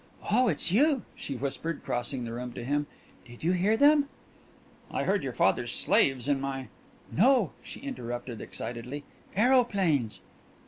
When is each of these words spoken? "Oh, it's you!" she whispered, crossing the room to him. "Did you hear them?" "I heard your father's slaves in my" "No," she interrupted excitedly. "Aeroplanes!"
"Oh, 0.31 0.47
it's 0.47 0.71
you!" 0.71 1.03
she 1.15 1.35
whispered, 1.35 1.83
crossing 1.85 2.23
the 2.23 2.33
room 2.33 2.53
to 2.53 2.63
him. 2.63 2.87
"Did 3.23 3.43
you 3.43 3.51
hear 3.51 3.77
them?" 3.77 4.09
"I 4.89 5.03
heard 5.03 5.21
your 5.21 5.31
father's 5.31 5.71
slaves 5.73 6.27
in 6.27 6.41
my" 6.41 6.69
"No," 7.11 7.51
she 7.61 7.81
interrupted 7.81 8.41
excitedly. 8.41 9.03
"Aeroplanes!" 9.35 10.21